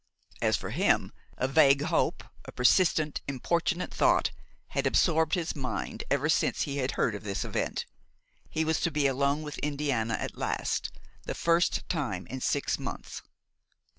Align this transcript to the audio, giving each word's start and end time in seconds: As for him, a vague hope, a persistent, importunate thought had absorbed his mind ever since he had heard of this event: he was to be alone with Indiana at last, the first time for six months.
As 0.41 0.57
for 0.57 0.71
him, 0.71 1.11
a 1.37 1.47
vague 1.47 1.83
hope, 1.83 2.23
a 2.45 2.51
persistent, 2.51 3.21
importunate 3.27 3.93
thought 3.93 4.31
had 4.69 4.87
absorbed 4.87 5.35
his 5.35 5.55
mind 5.55 6.05
ever 6.09 6.27
since 6.27 6.63
he 6.63 6.77
had 6.77 6.93
heard 6.93 7.13
of 7.13 7.23
this 7.23 7.45
event: 7.45 7.85
he 8.49 8.65
was 8.65 8.81
to 8.81 8.89
be 8.89 9.05
alone 9.05 9.43
with 9.43 9.59
Indiana 9.59 10.15
at 10.15 10.35
last, 10.35 10.89
the 11.25 11.35
first 11.35 11.87
time 11.87 12.25
for 12.25 12.39
six 12.39 12.79
months. 12.79 13.21